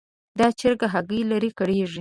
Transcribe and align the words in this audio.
دا 0.39 0.47
چرګه 0.59 0.87
هګۍ 0.93 1.21
لري؛ 1.31 1.51
کړېږي. 1.59 1.89